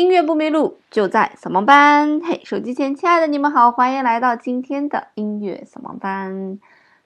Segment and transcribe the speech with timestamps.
[0.00, 2.22] 音乐不迷路，就在扫盲班。
[2.22, 6.58] 嘿，手机前亲爱的你们好，欢迎来到今天的音乐扫盲班。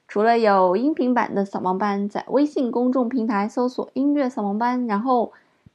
[0.07, 5.33] 除了有音频版的扫盲班，在微信公众平台搜索“音乐扫盲班”，然后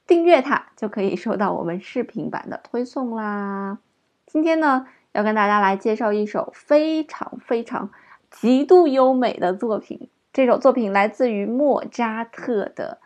[0.07, 3.79] 订阅它，就可以收到我们视频版的推送啦。
[4.25, 7.89] 今天呢，要跟大家来介绍一首非常非常
[8.31, 10.07] 极度优美的作品。
[10.31, 12.99] 这首作品来自于莫扎特的。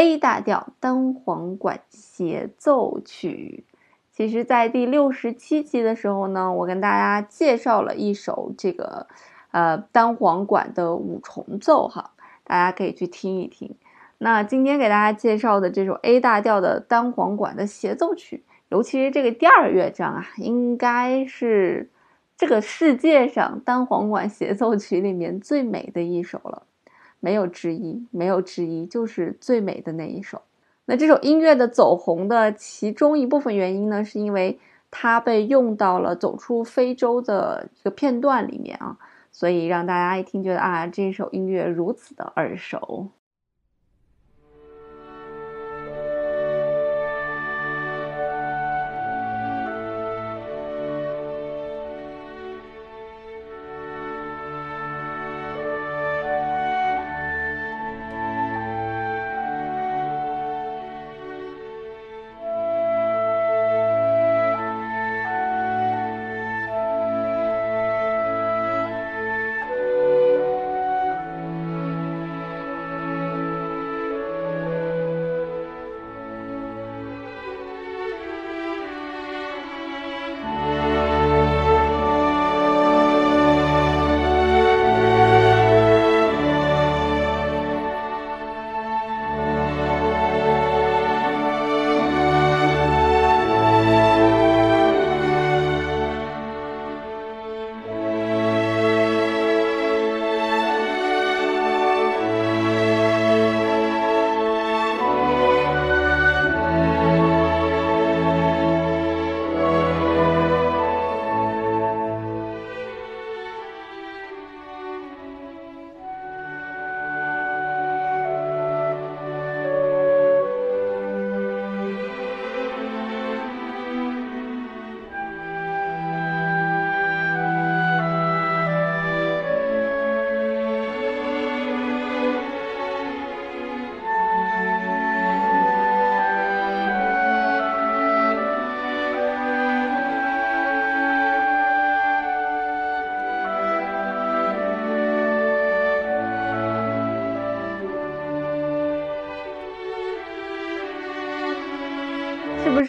[0.00, 3.64] A 大调单簧管协奏曲，
[4.10, 9.06] 其实，在第六十七期的时候呢，我跟大家介绍了一首这个，
[9.50, 12.12] 呃，单簧管的五重奏，哈，
[12.44, 13.76] 大家可以去听一听。
[14.16, 21.90] 那今天给大家介绍的这首 A 大调的单簧管的协奏曲，尤其是这个第二乐章啊，应该是
[22.38, 26.62] 这个世界上单簧管协奏曲里面最美的一首了。
[27.20, 30.42] 没有之一，没有之一，就是最美的那一首。
[30.86, 34.58] 那这首音乐的走红的其中一部分原因呢，是因为
[34.90, 38.96] 它被用到了《走出非洲》的一个片段里面啊，
[39.30, 43.08] 所以让大家一听觉得啊，这首音乐如此的耳熟。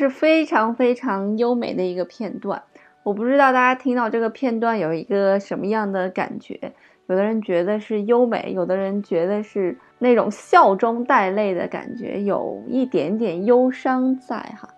[0.02, 2.64] 是非常非常优美的一个片段？
[3.04, 6.74] 我不知道大家听到这个片段有一个什么样的感觉。
[7.06, 14.70] 有的人觉得是优美，有的人觉得是那种笑中带泪的感觉，有一点点忧伤在哈。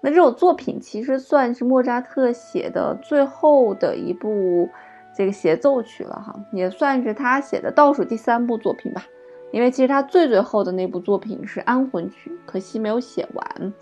[0.00, 4.68] 那这首作品其实算是莫扎特写的最后的一部
[5.14, 9.04] 这个协奏曲了哈，也算是他写的倒数第三部作品吧。
[9.52, 13.72] 因为其实他最最后的那部作品是安魂曲，可惜没有写完。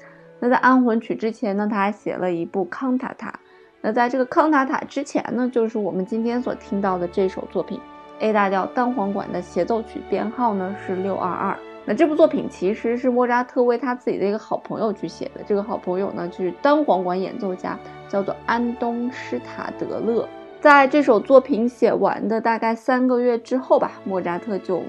[0.41, 3.39] 那在安魂曲之前呢，他还写了一部康塔塔。
[3.83, 7.79] 那在这个康塔塔之前呢，就是我们今天所听到的这首作品
[8.19, 11.57] ，A 大调单簧管的协奏曲，编号呢是六二二。
[11.87, 15.41] 那这部作品其实是莫扎特为他自己的一个好朋友去写的。
[15.47, 20.29] 这个好朋友呢，就是单簧管演奏家，叫做安东施塔德勒。
[20.61, 24.83] 在这首作品写完的大概三个月之后吧，莫扎特就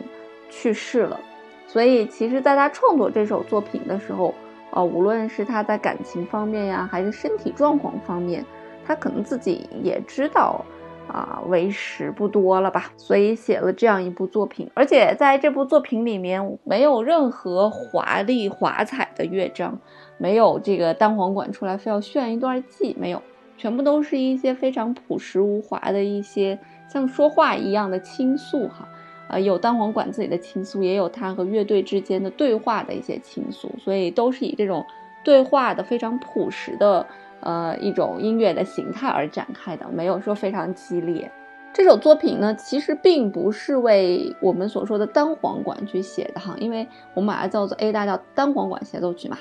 [0.50, 1.17] 去世了。
[1.66, 4.35] 所以其实，在他创作这首作品的时候，
[4.72, 8.46] 呃，无论是他在感情方面呀，还是身体状况方面，
[8.86, 10.64] 他可能自己也知道，
[11.08, 14.70] 啊，为时不多了吧，所以写了这样一部作品。
[14.74, 19.78] 而且在这部作品里面，没有任何华丽华彩的乐章，
[20.18, 23.22] 没有这个单簧管出来非要炫一段技，没有，
[23.58, 26.58] 全部都是一些非常朴实无华的一些
[26.88, 28.88] 像说话一样的倾诉哈。
[29.31, 34.85] 呃，有单簧管自己的倾诉，也有他和乐队之间的对话的一些倾诉，所以都是以这种
[35.23, 37.07] 对话的非常朴实的
[37.39, 41.31] 呃一种音乐的形态而展开的，没有说非常激烈。
[41.73, 49.37] 这首作品呢，其实并不是为我们所说的单簧管去写的哈，因为我们把它叫做 A 大调单簧管协奏曲嘛。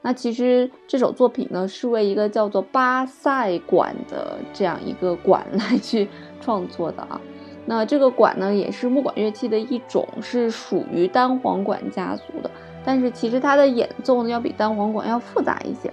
[0.00, 6.08] 那其实这首作品呢，是为一个叫做巴塞管的这样一个管来去
[6.40, 7.20] 创作的啊。
[7.66, 12.50] 那这个管呢，也是木管乐器的一种，是属于单簧管家族的。
[12.84, 15.90] 但是其实它的演奏呢，要比单簧管要复杂一些。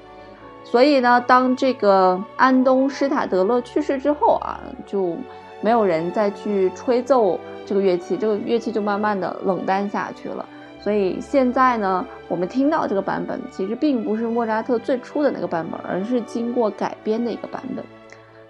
[0.64, 5.16] 所以呢，当这个安东施塔德勒去世之后啊，就
[5.62, 10.46] 没有人再去吹奏这个乐器，这个乐器就慢慢的冷淡下去了。
[10.80, 17.86] 所以现在呢，我们听到这个版本其实并不是莫扎特最初的那个版本，而是经过改编的一个版本。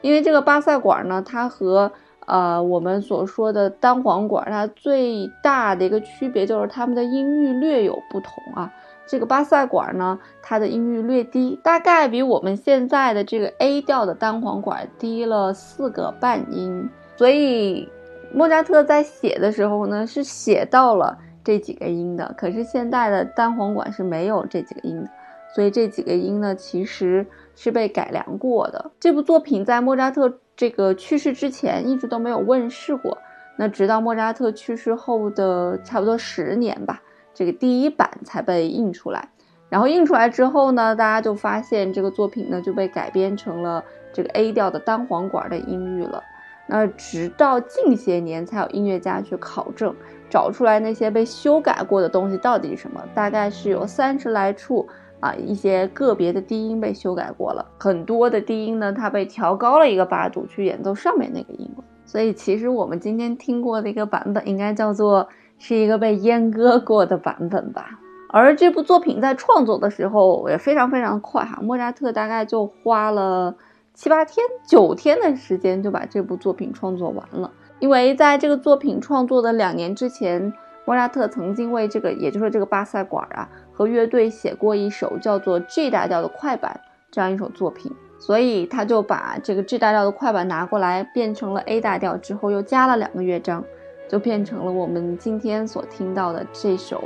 [0.02, 1.92] 因为这个巴塞管呢，它和
[2.32, 8.72] 呃我们所说的单簧管，它最大的一个区别就是它们的音域略有不同啊。
[9.06, 16.90] 这个巴塞管呢，它的音域略低，大概比我们现在的这个 A 调的单簧管低了四个半音。
[17.18, 17.90] 所以
[18.34, 21.18] 莫扎特在写的时候呢，是写到了。
[21.44, 25.10] 这几个音的，可是现在的单簧管是没有这几个音的，
[25.56, 27.26] 所以这几个音呢，其实
[27.56, 28.92] 是被改良过的。
[29.00, 33.18] 这部作品在莫扎特这个去世之前一直都没有问世过，
[33.58, 37.02] 那直到莫扎特去世后的差不多十年吧，
[37.34, 39.30] 这个第一版才被印出来。
[39.70, 46.24] 然后印出来之后呢，大家就发现这个作品呢就被改编成了这个 A 调的单簧管的音域了。
[46.68, 49.96] 那直到近些年才有音乐家去考证。
[50.30, 53.04] 找出来那些被修改过的东西到底是什么？
[53.14, 54.88] 大概是有三十来处
[55.22, 61.70] 啊，一些个别的低音被修改过了，很多的低音呢，它被调高了一个八度去演奏上面那个音。
[62.04, 67.98] 所以其实我们今天听过的一个版本，应该叫做是一个被阉割过的版本吧。
[68.34, 73.56] 而这部作品在创作的时候也非常非常快哈，莫扎特大概就花了
[73.94, 77.52] 七八天、九天的时间就把这部作品创作完了。
[77.80, 80.54] 因为在这个作品创作的两年之前，
[80.86, 83.48] 莫扎特曾经为这个，也就是这个巴塞管啊
[83.88, 86.80] 乐队写过一首叫做 G 大调的快板
[87.10, 93.64] 这样一首作品，所以他就把这个 G 大调的快板拿过来变成了 A 大调之后，又加了两个乐章，
[94.10, 97.04] 就变成了我们今天所听到的这首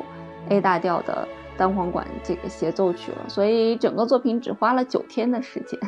[0.50, 1.27] A 大调的
[1.57, 3.18] 单簧管这个协奏曲了。
[3.28, 5.80] 所以整个作品只花了九天的时间。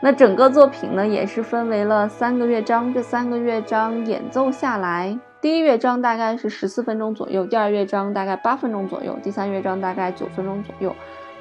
[0.00, 2.94] 那整个作品呢，也是分为了三个乐章。
[2.94, 10.92] 这三个乐章演奏下来，第一乐章大概是十四分钟左右，第二乐章大概八分钟左右，第三乐章大概九分钟左右。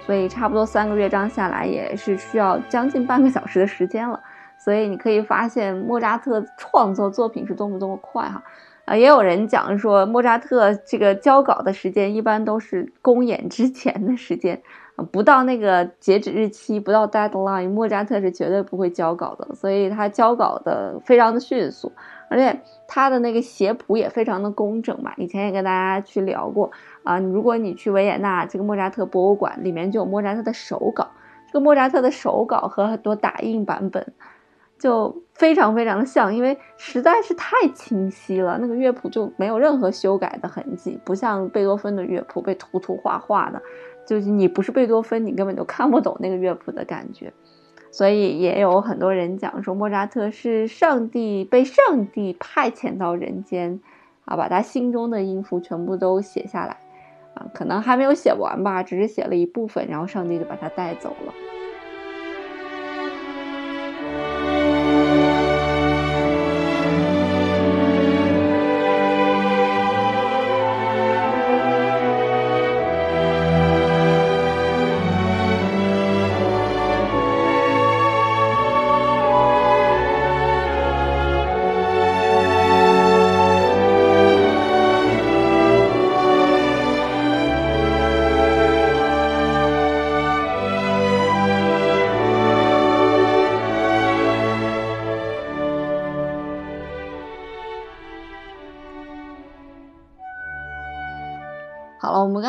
[0.06, 4.22] 所以差不多三个乐章下来，也是需要将近半个小时的时间了。
[4.60, 8.44] 所以你可以发现莫扎特创作作品是多么多么快哈。
[8.86, 14.62] 啊，也有人讲说莫扎特这个交稿的时间一般都是公演之前的时间。
[15.12, 21.92] 不到那个截止日期，不到 deadline，莫扎特是绝对不会交稿的，所以他交稿的非常的迅速，
[22.30, 25.14] 而且他的那个写谱也非常的工整嘛。
[25.18, 26.72] 以前也跟大家去聊过
[27.04, 31.08] 啊，如果你去维也纳这个莫扎特博物馆，里面就有莫扎特的手稿，
[31.48, 34.14] 这个莫扎特的手稿和很多打印版本
[34.78, 43.62] 就非常非常的像，因为实在是太清晰了，那个乐谱就没有任何修改的痕迹，不像贝多芬的乐谱被涂涂画画的。
[44.06, 47.34] 就是你不是贝多芬，你根本就看不懂那个乐谱的感觉，
[47.92, 53.80] 所以也有很多人讲说莫扎特是上帝被上帝派遣到人间，
[54.26, 56.78] 啊，把他心中的音符全部都写下来，
[57.34, 61.34] 啊，可能还没有写完吧，只是写了一部分，然后上帝就把他带走了。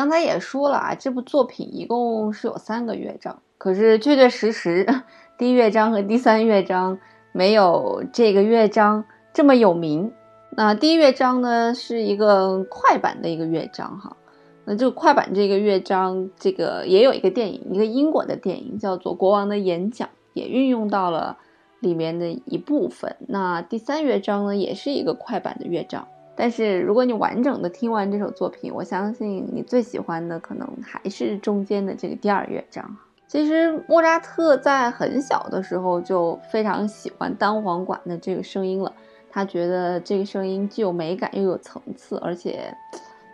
[0.09, 5.03] 刚才也说了啊，这部作品一共是有三个乐章，可是确确实实，
[5.37, 6.97] 第一乐章和第三乐章
[7.31, 10.11] 没有这个乐章这么有名。
[10.49, 14.17] 那第一乐章呢，是一个快板的一个乐章哈。
[14.65, 21.37] 那这个快板这个乐章，这个也有一个电影，一个英国的电影叫做《国王的演讲》，也运用到了
[21.81, 23.15] 里面的一部分。
[23.27, 26.07] 那第三乐章呢，也是一个快板的乐章。
[26.41, 32.95] 但是如果你完整的听完这首作品，我相信你最喜欢的可能还是中间的这个第二乐章。
[33.27, 38.93] 其实莫扎特在很小的时候就非常喜欢单簧管的这个声音了，
[39.29, 42.73] 他觉得这个声音既有美感又有层次，而且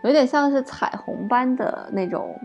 [0.04, 2.36] 有点像是彩虹般的那种，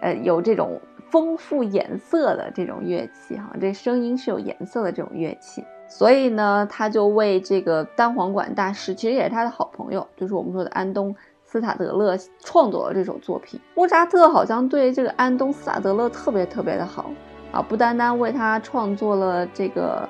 [0.00, 5.64] 呃，有这种丰富颜色的这种乐器哈，这声音是有颜色的这种乐器。
[5.88, 12.14] 所以呢，他就为这个单簧管大师，其实也是他的好朋友，就是我们说的安东斯塔德勒
[12.44, 13.58] 创作了这首作品。
[13.74, 17.10] 莫扎特好像对这个安东斯塔德勒特别特别的好，
[17.52, 20.06] 啊，不单单为他创作了这个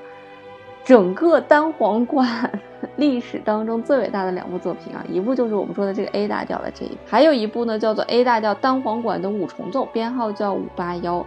[0.85, 2.50] 整个单簧管
[2.97, 11.25] 历史当中最伟大的两部作品啊，一部就是我们说的这个 A 大调的这一，还有一部呢叫做 A 大调单簧管的五重奏，编号叫五八幺。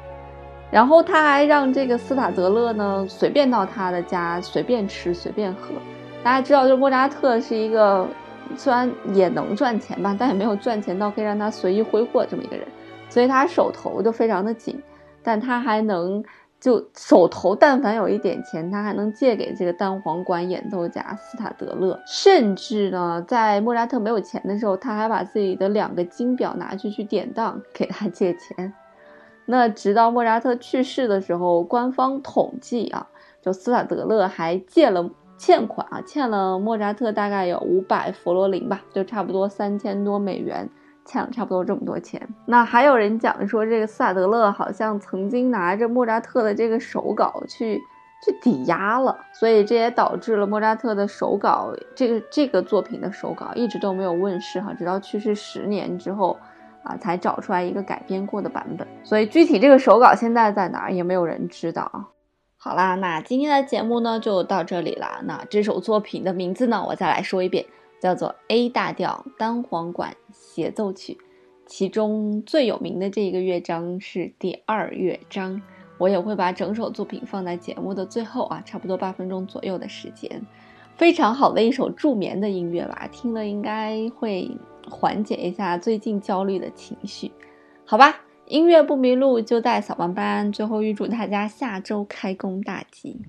[0.71, 5.73] 然后他还让这个斯塔德勒呢随便到他的家随便吃随便喝。
[6.23, 8.07] 大家知道，就是莫扎特是一个
[8.55, 12.65] 虽然也能赚钱吧，但也没有赚钱到可以让他随意挥霍这么一个人，
[13.09, 14.81] 所以他手头就非常的紧。
[15.23, 16.23] 但他还能
[16.59, 21.99] 就手头但凡有一点钱，他还能借给这个单簧管演奏家斯塔德勒。
[22.07, 28.73] 甚至呢，在莫扎特没有钱的时候，他还把自己的两个金表拿去去典当给他借钱。
[29.45, 33.07] 那直到莫扎特去世的时候，官方统计啊，
[33.41, 40.69] 就斯塔德勒还借了欠款啊，欠了莫扎特大概有五百佛罗林吧，就差不多三千多美元，
[41.05, 42.25] 欠了差不多这么多钱。
[42.45, 47.81] 那还有人讲说，这个斯塔德勒好像曾经拿着莫扎特的这个手稿去
[48.23, 56.37] 去抵押了，所以这也导致了莫扎特的手稿这个这个作品的手稿一直都没有问世哈，直到去世十年之后。
[56.83, 62.07] 啊，才找出来一个改编过的版本，所以具体这个手稿现在在哪儿也没有人知道啊。
[62.57, 65.21] 好啦，那今天的节目呢就到这里啦。
[65.25, 67.65] 那这首作品的名字呢，我再来说一遍，
[67.99, 71.17] 叫做 A 大调单簧管协奏曲，
[71.65, 75.61] 其中最有名的这一个乐章是第二乐章。
[75.97, 80.45] 我也会把整首作品放在节目的最后啊，差不多八分钟左右的时间，
[80.97, 84.57] 非常好的一首助眠的音乐吧，听了应该会。
[84.89, 87.31] 缓解一下最近焦虑的情绪，
[87.85, 88.21] 好吧。
[88.47, 90.51] 音乐不迷路，就在小班班。
[90.51, 93.21] 最后预祝大家下周开工大吉。